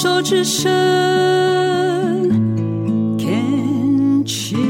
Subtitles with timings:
[0.00, 0.70] 手之声
[3.18, 4.60] ，Can cheers。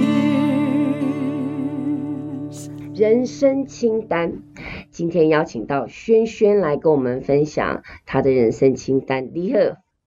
[2.95, 4.43] 人生清单，
[4.91, 9.29] 今天邀请到轩轩来跟我们分享他的人生清单。
[9.35, 9.59] 你好，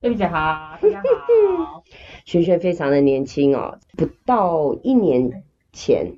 [0.01, 1.83] 对不起，好，大家好。
[2.25, 6.17] 轩轩非常的年轻哦，不到一年前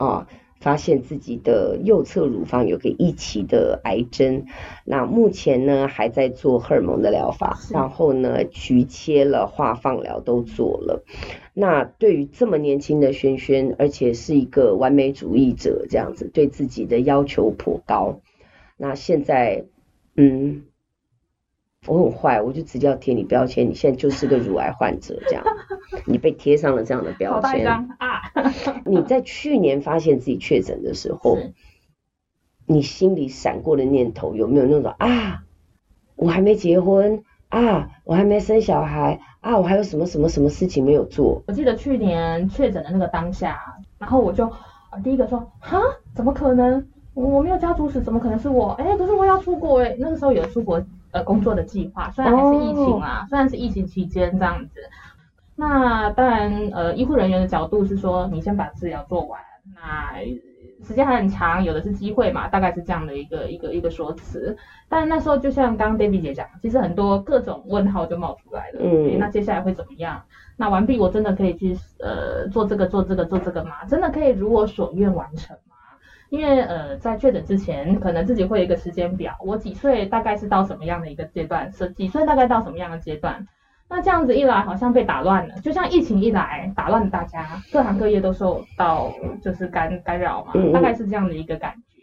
[0.00, 0.26] 哦。
[0.62, 4.46] 发现自己的右侧乳房有个一期的癌症，
[4.84, 11.04] 那目前呢还在做荷尔蒙的疗法，然后呢局切了、化放疗都做了。
[11.52, 18.20] 那对于这么年轻的萱萱，而且是一个完美主义者，这样子对自己的要求颇高。
[18.78, 19.64] 那现在，
[20.16, 20.62] 嗯。
[21.84, 23.68] 我很坏，我就直接要贴你标签。
[23.68, 25.42] 你现在就是个乳癌患者，这样，
[26.06, 27.66] 你被贴上了这样的标签。
[28.86, 31.38] 你在去年发现自己确诊的时候，
[32.66, 35.44] 你心里闪过的念头有没有那种啊？
[36.16, 41.42] 我还没结婚啊，我还没生小孩啊，我还有什么什么什么事情没有做？
[41.46, 43.60] 我记得去年确诊的那个当下，
[43.98, 44.50] 然后我就
[45.02, 45.80] 第一个说，哈，
[46.14, 46.86] 怎么可能？
[47.14, 48.70] 我没有家族史，怎么可能是我？
[48.72, 50.82] 哎、欸，可是我要出国哎、欸，那个时候有出国。
[51.12, 53.28] 呃，工作的计划，虽然还是疫情啊，oh.
[53.28, 54.80] 虽然是疫情期间这样子，
[55.62, 59.40] 那当然，呃，医护人员的角度是说，你先把治疗做完，
[59.76, 60.12] 那
[60.84, 64.56] 时间还很长，有的是机会嘛，大概是这样的一个一个一个说辞。
[64.88, 70.20] 但那时候就像刚刚 Debbie 姐讲，其实很多各种问号就冒出来了，嗯、欸，那接下来会怎么样？
[70.56, 73.84] 那完毕，我真的可以去呃做这个做这个做这个吗？
[73.86, 75.76] 真的可以如我所愿完成吗？
[76.30, 83.46] 因为呃，在确诊之前，可能自己会有一个时间表，我几岁大概是到什么样的一个阶段，是几岁大概到什么样的阶段。
[83.92, 89.12] 那这样子一来，好像被打乱了，就像疫情一来，打乱了大家，各行各业都受到
[89.42, 92.00] 就是干干扰嘛，大概是这样的一个感觉。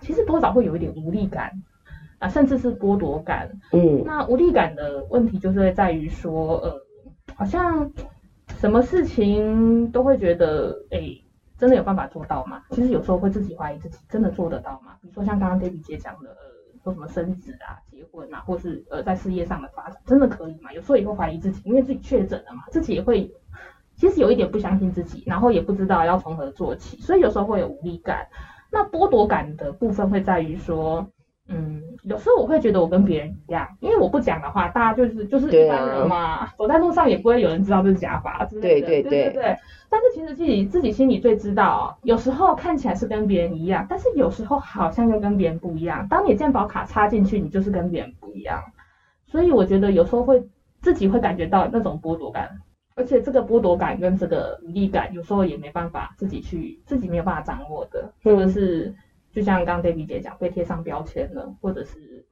[0.00, 1.52] 其实多少会有一点无力感
[2.18, 3.48] 啊，甚至是剥夺感。
[3.72, 6.74] 嗯，那无力感的问题就是会在于说，呃，
[7.36, 7.92] 好像
[8.56, 11.20] 什么事情都会觉得，哎。
[11.58, 12.62] 真的有办法做到吗？
[12.70, 14.92] 其实有时候会自己怀疑自己真的做得到吗？
[15.02, 16.36] 比如说像刚刚 Debbie 姐讲的，呃，
[16.88, 20.72] 说什么生子啊、结婚啊，或是呃在事业上的发展，真的可以吗？
[20.72, 23.30] 有时候也会怀疑自己，因为自己确诊了嘛，自己也会
[23.94, 28.26] 其实有一点不相信自己，然后也不知道要从何做起，所以有时候会有无力感。
[28.70, 31.06] 那剥夺感的部分会在于说。
[31.50, 38.86] 嗯，有时候我会觉得我跟别人一样，因为我不讲的话，大家就是就是一般人嘛，啊、走在路上也不会有人知道这是假发之类的。
[38.86, 39.56] 对对对对，对，
[39.88, 46.06] 但是其实自己自己心里最知道，有时候看起来是跟别人一样，但是有时候好像又跟别人不一样。
[46.08, 48.62] 当你健保卡插进去，你就是跟别人不一样。
[49.26, 50.46] 所以我觉得有时候会
[50.82, 52.50] 自己会感觉到那种剥夺感，
[52.94, 58.94] 而且这个剥夺感跟这个无力感，有时候也没办法自己去自己没有办法掌握的，这个是。
[59.32, 62.24] 就像刚刚 Debbie 姐讲，被贴上标签了，或者是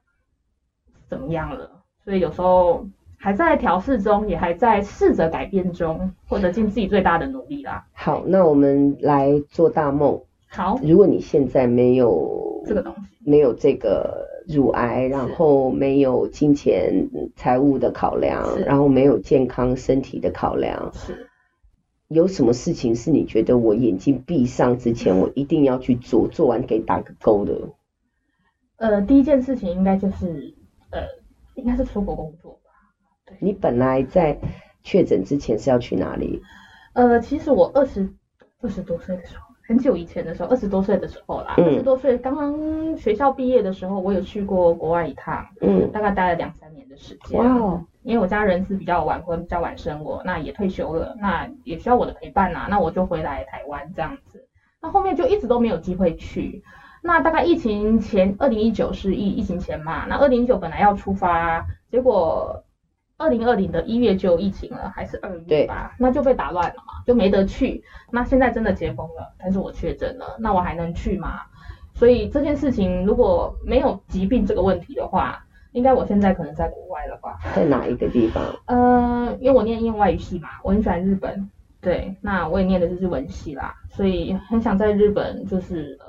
[1.08, 1.70] 怎么样了，
[2.04, 2.86] 所以有时候
[3.16, 7.86] 还在调试中，也还在试着改变中，或者尽自己最大的努力啦。
[7.92, 10.20] 好，那我们来做大梦。
[10.48, 21.28] 好，如果你现在没有这个东西，没有这个乳癌，然后没有金钱财务的考量，然后没有健康身体的考量，是。
[22.08, 27.68] 有什么事情是你觉得我眼睛闭上之前，我一定要去做，做完给打个勾的？
[28.76, 30.54] 呃，第一件事情应该就是，
[30.90, 31.02] 呃，
[31.54, 32.70] 应该是出国工作吧。
[33.24, 33.36] 对。
[33.40, 34.38] 你本来在
[34.84, 36.40] 确诊之前是要去哪里？
[36.92, 38.08] 呃，其实我二十
[38.60, 47.38] 二十多岁的时候，很久以前的时候，二十多岁的时候啦，二十多岁刚刚学校毕业的时候，我有去过国外一趟，嗯，大概待了两三年的时间。
[47.38, 47.82] 哇。
[48.02, 54.46] 因为我家人是比较晚婚，比较晚生我，那也退休了，那也需要我的陪伴呐、啊，那我就回来台湾这样子。
[54.80, 56.62] 那后面就一直都没有机会去。
[57.02, 62.62] 那大概疫情前，二零一九是疫疫情前嘛，那二零一九本来要出发，结果
[63.18, 67.82] 二零二零的一月就疫情了，还是二月吧，那就被打乱了嘛，就没得去。
[68.10, 71.40] 那现在真的解封了，但是我确诊了，那我还能去吗？
[71.94, 75.42] 所以这件事情如果没有疾病这个问题的话。
[75.72, 77.38] 应该我现在可能在国外了吧？
[77.54, 78.42] 在哪一个地方？
[78.64, 81.50] 呃，因为我念英文外语系嘛，我很喜欢日本。
[81.82, 86.06] 对，那我也念的就是日文系啦，所以很想在日本，就是呃，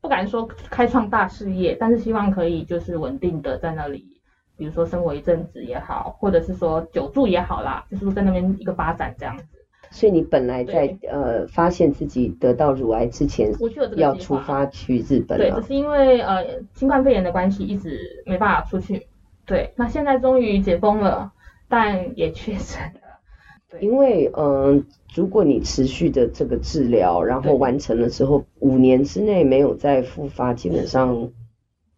[0.00, 4.17] 不敢说开创大事业，但是希望可以就是稳定的在那里，
[4.58, 9.44] 比如说生活一阵子也好，或者是说久住也好啦，就是在那边一个发展这样子。
[9.90, 13.50] 所以你本来在呃发现自己得到乳癌之前，
[13.96, 15.38] 要出发去日本。
[15.38, 16.44] 对，只是因为呃
[16.74, 19.06] 新冠肺炎的关系，一直没办法出去。
[19.46, 21.32] 对，那现在终于解封了，
[21.68, 23.20] 但也确诊了。
[23.70, 24.84] 对，因为嗯、呃，
[25.14, 31.30] 如果你持续的这个治疗，然后完成了之后，五年之内没有再复发，基本上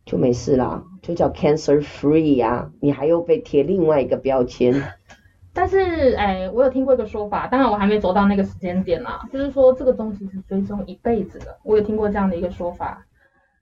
[0.07, 0.85] 就没事啦。
[1.03, 4.75] 就叫 cancer free 啊，你还又被贴另外一个标签。
[5.53, 13.05] 但是，哎，我有听过一个说法，当然我还没走到那个时间点啦，就是说这个东西是追踪一辈子的，我有听过这样的一个说法，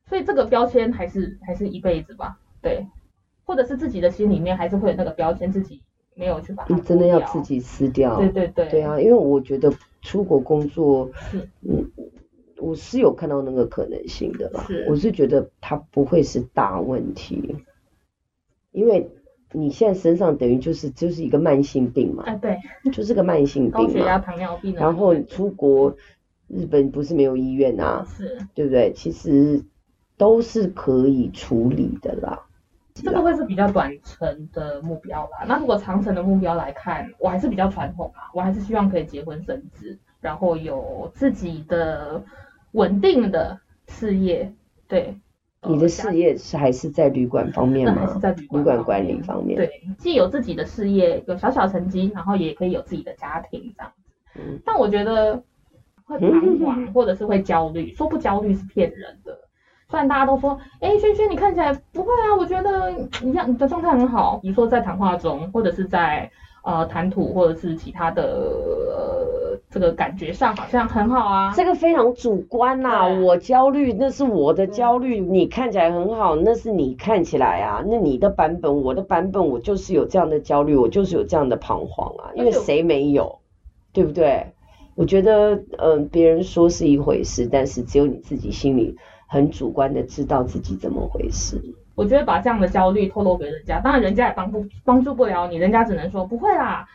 [0.06, 2.87] 所以这个标签还是还是一辈子吧，对，
[3.43, 5.81] 或者是自己的心里面还是会有那个标签，自己
[6.14, 11.11] 没有去把它，你真的要自己撕掉，对对对，对啊，因为我觉得出国工作，
[12.61, 17.57] 我是有看到那个可能性的啦，是我是觉得它不会是大问题，
[18.73, 19.11] 因为。
[19.53, 22.59] 你现在身上等于就是就是一个慢性病嘛，哎对，
[22.93, 24.75] 就是个慢性病嘛，高血压、糖尿病。
[24.75, 25.97] 然后出国，
[26.49, 28.93] 日本不是没有医院啊，是，对不对？
[28.93, 29.65] 其实
[30.19, 32.47] 都是可以处理的啦。
[32.93, 35.47] 这个会是比较短程的目标啦。
[35.49, 42.23] 那如果长程的目标来看，我还是比较传统啊，我还是希望可以结婚生子，然后有自己的
[42.79, 43.59] 稳定的
[43.89, 44.53] 事业，
[44.87, 45.19] 对。
[45.67, 48.07] 你的事业是还是在旅馆方面吗？
[48.07, 49.57] 还是在旅馆旅馆管理方面。
[49.57, 54.13] 对，既有自己的事业，有小小成绩，然后也可以有自己的家庭这样子。
[54.37, 54.61] 嗯。
[54.65, 55.43] 但我觉得
[56.05, 57.93] 会彷徨，或者是会焦虑。
[57.93, 59.37] 说不焦虑是骗人的。
[59.91, 62.93] 虽然大家都说，哎，萱萱你看起来不会啊，我觉得
[63.25, 64.39] 一样你的状态很好。
[64.39, 66.31] 比如说在谈话中，或者是在。
[66.69, 71.50] 呃，谈吐或者是其他的，呃，这个感觉上好像很好啊。
[71.56, 83.38] 这个非常主观呐、啊，我焦虑那是我的焦虑，你看起来很好，那是你看起来啊，那你的版本，我的版本，我就是有这样的焦虑，我就是有这样的彷徨啊，因为谁没有，
[83.94, 84.49] 对不对？
[84.94, 88.94] 我觉得，嗯、呃，别人说是一回事，但是只有你自己心里
[89.26, 91.62] 很主观的知道自己怎么回事。
[91.99, 96.87] 我觉得把这样的焦虑透露给人家，当然人家也帮不帮助不了你，人家只能说不会啦，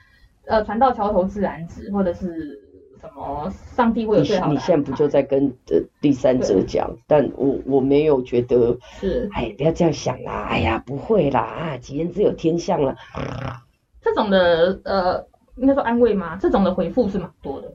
[0.46, 2.58] 呃，船到桥头自然直，或者是
[3.02, 4.54] 什么上帝会有最好的。
[4.54, 6.90] 你现在不就在跟呃第三者讲？
[7.06, 12.96] 但我我没有觉得是，哎，不要这样想啦，哎呀，不会啦，啊，吉人自有天相了。
[14.02, 15.28] 这种的呃，
[15.58, 16.38] 应该说安慰吗？
[16.40, 17.74] 这种的回复是蛮多的。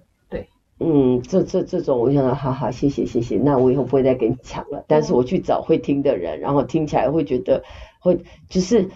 [0.80, 4.84] 嗯，这这这种，我想说，好好，谢谢谢谢，那我以后不会再跟你讲了。
[4.86, 7.64] 但是我去找会听的人，然后听起来会觉得
[7.98, 8.88] 会就是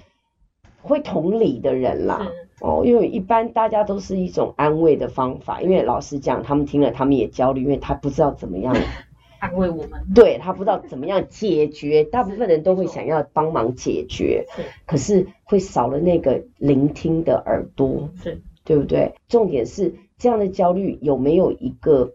[0.80, 2.30] 会同理的人啦。
[2.60, 8.76] 哦，因为一般大家都是一种安慰的方法，因为老师讲，他们听了他们也焦虑，因为他不知道怎么样
[9.40, 12.04] 安慰我们，对，他不知道怎么样解决。
[12.04, 19.14] 大部分人都会想要帮忙解决，是可是会少了那个聆听的耳朵，是对不对？
[19.26, 19.96] 重点是。
[20.22, 22.14] 这样的焦虑有没有一个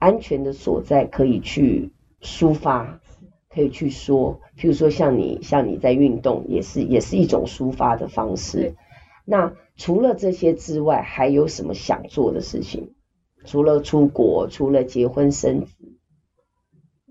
[0.00, 3.00] 安全的所在可以去抒发，
[3.48, 4.40] 可以去说？
[4.58, 8.74] 譬如说像你，像你在运动，也是也是一种抒发的方式。
[9.24, 12.90] 那除了这些之外，还有什么想做的事情？
[13.44, 15.76] 除了出国，除了结婚生子，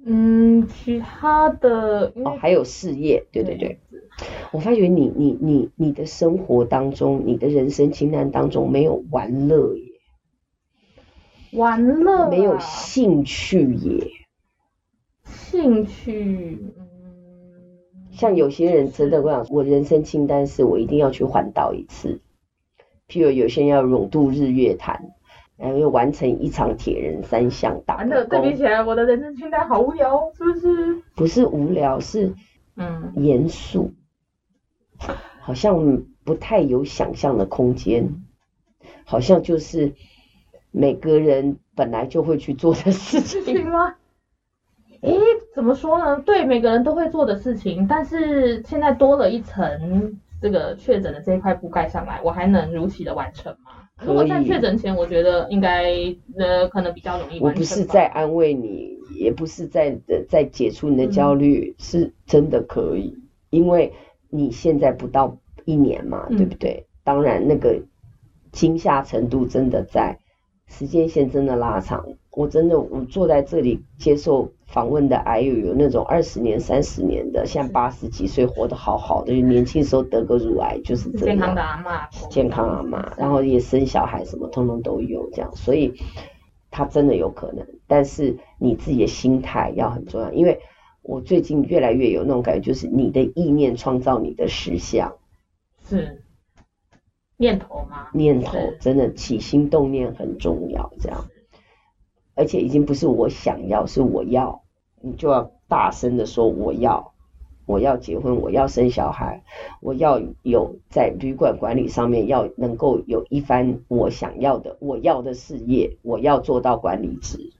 [0.05, 3.79] 嗯，其他的哦，还有事业，对对对。
[3.89, 4.01] 对
[4.51, 9.92] 我发觉你你你你的生活当中，你的人生清单当中没有玩乐耶。
[11.55, 14.11] 玩乐没有兴趣耶，
[15.23, 16.83] 兴趣，嗯，
[18.11, 22.21] 像有些人真的我想，我人生清单是我一定要去环岛一次，
[23.07, 25.11] 譬如有些人要勇渡日月潭，
[25.55, 28.03] 然后要完成一场铁人三项大。
[28.03, 31.01] 那对比起来，我的人生清单好无聊，是不是？
[31.15, 32.33] 不是无聊，是
[32.75, 33.91] 嗯严肃，
[35.39, 38.23] 好像不太有想象的空间，
[39.05, 39.93] 好像就是。
[40.73, 43.93] 每个人本来就会去做的事情吗？
[45.01, 45.13] 诶，
[45.53, 46.19] 怎么说呢？
[46.25, 53.85] 对，每个人都会做的事情，但是现在多了一层这个确诊的这一块布盖上来，我还能如期的完成吗？
[54.03, 55.93] 如果在确诊前，我觉得应该
[56.39, 57.49] 呃可能比较容易完成。
[57.49, 59.95] 我不是在安慰你，也不是在
[60.27, 63.13] 在解除你的焦虑，嗯、是真的可以，
[63.51, 63.93] 因为
[64.29, 66.71] 你现在不到一年嘛，对不对？
[66.71, 67.81] 嗯、当然那个
[68.51, 70.17] 惊吓程度真的在。
[70.67, 85.93] 时间线真的拉长，我真的我坐在这里接受访问的，还有有那种二十年、三十年的，像八十几岁活得好好的，年轻时候得个乳癌就是这样，健康的阿妈，健康阿妈，然后也生小孩什么，通通都有这样，所以
[86.71, 90.59] 他真的有可能，但是你自己的心态要很重要，因为
[91.03, 95.13] 我最近越来越有那种感觉，就是你的意念创造你的实相，
[95.87, 96.22] 是。
[97.37, 98.07] 念头吗？
[98.13, 101.25] 念头真的起心动念很重要，这样，
[102.35, 104.63] 而且已经不是我想要，是我要，
[105.01, 107.13] 你就要大声的说我要，
[107.65, 109.43] 我要结婚，我要生小孩，
[109.81, 117.51] 我要有在旅馆管理上面要能够有一番我想要的，我要的事业，我要做到管理职，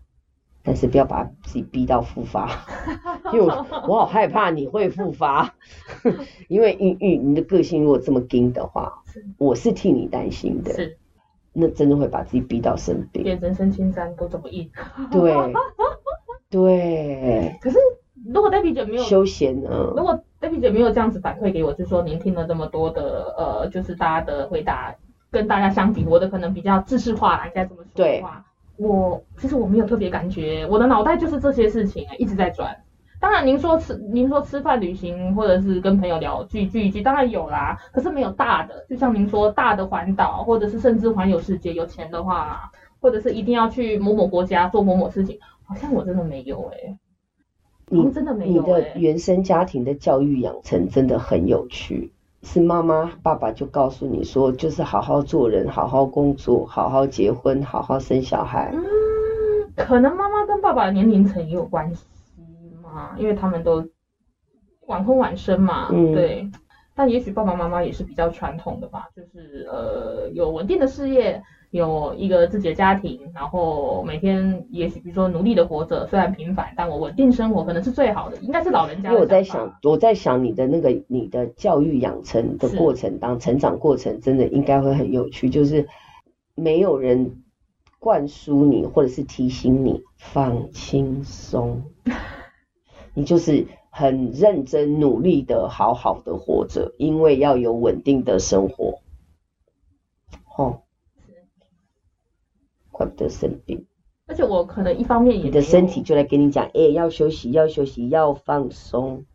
[0.63, 2.65] 但是不要把自己逼到复发，
[3.33, 5.55] 因为我我好害怕你会复发，
[6.47, 9.02] 因为因因为你的个性如果这么硬的话，
[9.37, 10.97] 我是替你担心的，是，
[11.53, 14.69] 那真的会把自己逼到生病，连人生青山都这么硬，
[15.11, 15.33] 对，
[16.49, 17.57] 对。
[17.61, 17.77] 可是
[18.25, 19.93] 如果 Debbie 姐没有休闲呢？
[19.95, 24.95] 如果 Debbie 姐没有这样子反馈给我，就说您听了这么多的呃，就是大家的回答
[25.31, 28.45] 跟大家相比，我的可能比较知识化，应该这么说的话。
[28.77, 32.75] 我其实我没有特别感觉，我的脑袋就是这些事情一直在转。
[33.23, 37.79] 当然，您说吃，您说吃饭、旅行，或者是跟朋友聊聚聚一聚，当然有啦。
[37.93, 46.97] 可是没有大的，就像您说大的环岛，或者是甚至环游世界，有钱的话，或者是一定要去某某国家做某某事情，好像我真的没有哎、欸。
[47.87, 52.11] 你真的没有、欸、你的原生家庭的教育养成真的很有趣。
[52.41, 58.73] 是妈妈、爸爸就告诉你说，就是好好做人，好好工作，好好结婚，好好生小孩。
[58.73, 58.83] 嗯，
[59.77, 62.03] 可能妈妈跟爸爸的年龄层也有关系
[62.93, 63.89] 嘛，因为他们都
[64.87, 65.89] 晚婚晚生嘛。
[65.91, 66.49] 嗯，对。
[66.95, 71.41] 但也许爸爸妈妈也是比较传统的吧，就是呃有稳定的事业。
[71.71, 79.09] 有一个自己的家庭，然后每天也许比如说努力的活着，虽然平凡，但我稳定生活可能是最好的，应该是老人家。
[79.09, 85.87] 因为我在想，我在想你的那个你的教育养成的过程当成长过程，真的应该会很有趣，就是
[86.53, 87.41] 没有人
[87.97, 91.81] 灌输你或者是提醒你放轻松，
[93.13, 98.99] 你就是很认真努力的好好的活着，因为要有稳定的生活。
[100.57, 100.79] 哦。
[102.95, 103.87] 怪不得生病，
[104.27, 109.25] 而且我可能一方面也，你的身体就来跟你讲，哎、欸，要休息，要休息，要放松。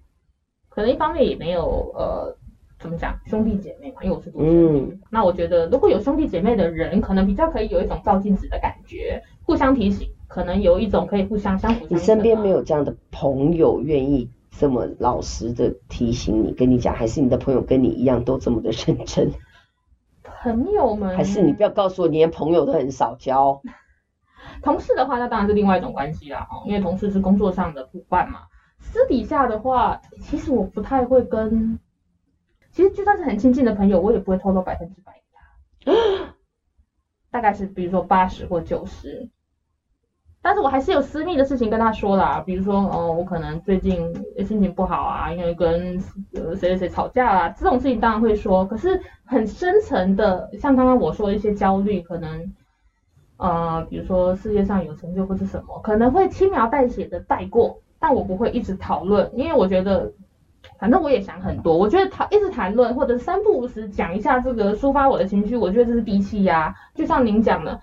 [0.69, 2.37] 可能一方面也没有呃，
[2.79, 4.93] 怎么讲，兄弟姐妹嘛，因为我是独生女。
[4.93, 11.97] 嗯、那我觉得如果有兄弟姐妹的人，可能比较可以有一种照镜子的感觉，互相提醒，可能有一种可以互相相辅相成。
[11.97, 19.33] 你身边没有这样的朋友愿意这么老实的提醒你，跟你讲，还是你的朋友跟你一样都这么的认真？
[20.23, 23.61] 朋友们，还是你不要告诉我，你连朋友都很少交。
[24.63, 28.43] 同事的话，那当然是另外一种关系啦，哦，因为同事是工作上的伙伴嘛。
[28.79, 31.79] 私底下的话，其实我不太会跟，
[32.71, 35.21] 其实就算是很亲近的朋友，我也不会透露百分之百
[35.85, 35.93] 的。
[37.31, 39.31] 大概是比如说八十或九十。
[40.49, 44.11] 但是我还是有私密的事情跟他说啦，比如说哦，我可能最近
[44.47, 45.99] 心情不好啊，因为跟
[46.33, 48.65] 呃谁谁谁吵架啦，这种事情当然会说。
[48.65, 52.51] 可是很深层的，像刚刚我说的一些焦虑，可能
[53.37, 60.11] 呃，比如说事业上有成就或是什么，可能会轻描淡写的带过，但我不会一直讨论，因为我觉得
[60.81, 67.79] 反正我也想很多，我觉得讨一直谈论或者三不五时讲一下这个抒发我的情绪，我觉得这是低气压，就像您讲的。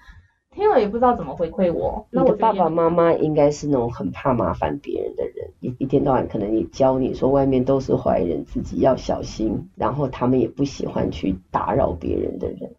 [0.55, 2.07] 听了也不知道怎么回馈我。
[2.09, 9.69] 那我爸爸妈妈应该是那种很怕麻烦别人的人，一一天到晚可能也教你说外面都是坏人，自己要小心。
[9.75, 12.74] 然后他们也不喜欢去打扰别人的人。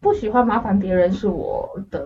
[0.00, 2.04] 不喜欢麻烦别人是我的，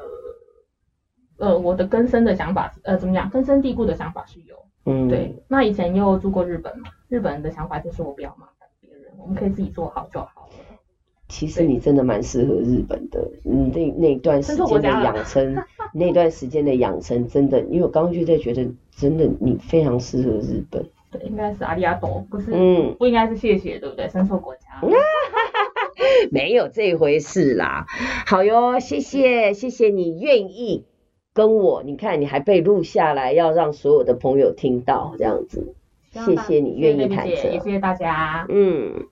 [1.38, 3.30] 呃，我的根深的想法，呃，怎么讲？
[3.30, 4.54] 根深蒂固的想法是有。
[4.84, 5.08] 嗯。
[5.08, 5.34] 对。
[5.48, 10.41] 那以前又住过日本嘛，日本人的想法就是我不要麻烦别人，我们可以自己做好就好了。
[11.32, 15.56] 其实你真的蛮适合日本的，你那那段时间的养生，
[15.94, 20.84] 那段时间的养生真的，因为我刚刚就在觉得，真的你非常适合日本。
[21.10, 24.06] 对，应该是阿里阿多，不是，嗯，不应该是谢谢，对不对？
[24.10, 24.60] 生错国家。
[26.30, 27.86] 没有这回事啦。
[28.26, 30.84] 好哟，谢谢，谢谢你愿意
[31.32, 35.74] 跟我，你看你还被录下来，要让所有的朋友听到这样子，
[36.12, 38.44] 谢谢你愿意坦诚，也谢谢大家。
[38.50, 39.06] 嗯。